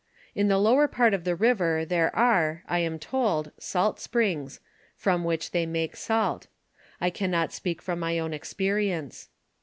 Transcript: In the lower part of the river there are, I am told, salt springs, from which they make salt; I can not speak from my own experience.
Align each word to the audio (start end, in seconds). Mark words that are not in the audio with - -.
In 0.33 0.47
the 0.47 0.57
lower 0.57 0.87
part 0.87 1.13
of 1.13 1.25
the 1.25 1.35
river 1.35 1.85
there 1.85 2.09
are, 2.15 2.63
I 2.67 2.79
am 2.79 2.97
told, 2.97 3.51
salt 3.59 3.99
springs, 3.99 4.59
from 4.95 5.23
which 5.23 5.51
they 5.51 5.67
make 5.67 5.95
salt; 5.95 6.47
I 6.99 7.11
can 7.11 7.29
not 7.29 7.53
speak 7.53 7.83
from 7.83 7.99
my 7.99 8.17
own 8.17 8.33
experience. 8.33 9.29